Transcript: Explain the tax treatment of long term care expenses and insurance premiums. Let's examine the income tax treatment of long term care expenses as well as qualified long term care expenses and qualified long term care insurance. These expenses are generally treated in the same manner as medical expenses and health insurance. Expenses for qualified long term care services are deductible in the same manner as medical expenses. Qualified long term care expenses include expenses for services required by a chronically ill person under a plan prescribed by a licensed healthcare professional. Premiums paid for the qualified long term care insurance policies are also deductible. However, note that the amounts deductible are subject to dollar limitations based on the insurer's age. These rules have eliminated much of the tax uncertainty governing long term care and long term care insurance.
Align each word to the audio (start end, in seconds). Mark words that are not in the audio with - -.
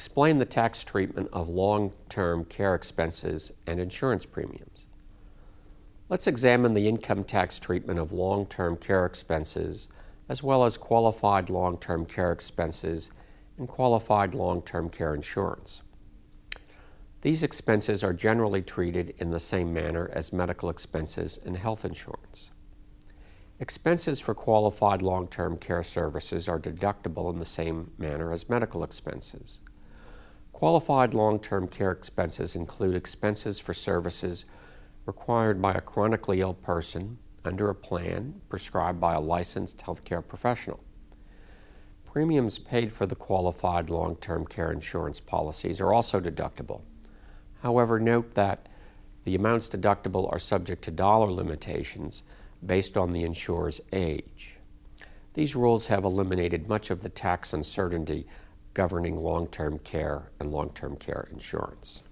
Explain 0.00 0.38
the 0.38 0.46
tax 0.46 0.82
treatment 0.82 1.28
of 1.30 1.50
long 1.50 1.92
term 2.08 2.46
care 2.46 2.74
expenses 2.74 3.52
and 3.66 3.78
insurance 3.78 4.24
premiums. 4.24 4.86
Let's 6.08 6.26
examine 6.26 6.72
the 6.72 6.88
income 6.88 7.22
tax 7.22 7.58
treatment 7.58 7.98
of 7.98 8.10
long 8.10 8.46
term 8.46 8.78
care 8.78 9.04
expenses 9.04 9.88
as 10.26 10.42
well 10.42 10.64
as 10.64 10.78
qualified 10.78 11.50
long 11.50 11.76
term 11.76 12.06
care 12.06 12.32
expenses 12.32 13.10
and 13.58 13.68
qualified 13.68 14.34
long 14.34 14.62
term 14.62 14.88
care 14.88 15.14
insurance. 15.14 15.82
These 17.20 17.42
expenses 17.42 18.02
are 18.02 18.14
generally 18.14 18.62
treated 18.62 19.12
in 19.18 19.32
the 19.32 19.38
same 19.38 19.70
manner 19.70 20.10
as 20.14 20.32
medical 20.32 20.70
expenses 20.70 21.38
and 21.44 21.58
health 21.58 21.84
insurance. 21.84 22.48
Expenses 23.58 24.18
for 24.18 24.34
qualified 24.34 25.02
long 25.02 25.28
term 25.28 25.58
care 25.58 25.84
services 25.84 26.48
are 26.48 26.58
deductible 26.58 27.30
in 27.30 27.38
the 27.38 27.44
same 27.44 27.90
manner 27.98 28.32
as 28.32 28.48
medical 28.48 28.82
expenses. 28.82 29.60
Qualified 30.52 31.14
long 31.14 31.38
term 31.38 31.68
care 31.68 31.90
expenses 31.90 32.54
include 32.54 32.94
expenses 32.94 33.58
for 33.58 33.74
services 33.74 34.44
required 35.06 35.60
by 35.60 35.72
a 35.72 35.80
chronically 35.80 36.40
ill 36.40 36.54
person 36.54 37.18
under 37.44 37.70
a 37.70 37.74
plan 37.74 38.40
prescribed 38.48 39.00
by 39.00 39.14
a 39.14 39.20
licensed 39.20 39.78
healthcare 39.78 40.26
professional. 40.26 40.80
Premiums 42.04 42.58
paid 42.58 42.92
for 42.92 43.06
the 43.06 43.14
qualified 43.14 43.88
long 43.88 44.16
term 44.16 44.44
care 44.44 44.72
insurance 44.72 45.20
policies 45.20 45.80
are 45.80 45.92
also 45.92 46.20
deductible. 46.20 46.82
However, 47.62 48.00
note 48.00 48.34
that 48.34 48.68
the 49.24 49.34
amounts 49.34 49.68
deductible 49.68 50.30
are 50.32 50.38
subject 50.38 50.82
to 50.84 50.90
dollar 50.90 51.30
limitations 51.30 52.22
based 52.64 52.96
on 52.96 53.12
the 53.12 53.22
insurer's 53.22 53.80
age. 53.92 54.56
These 55.34 55.54
rules 55.54 55.86
have 55.86 56.04
eliminated 56.04 56.68
much 56.68 56.90
of 56.90 57.02
the 57.02 57.08
tax 57.08 57.52
uncertainty 57.52 58.26
governing 58.74 59.16
long 59.16 59.46
term 59.48 59.78
care 59.78 60.30
and 60.38 60.50
long 60.50 60.70
term 60.70 60.96
care 60.96 61.28
insurance. 61.32 62.02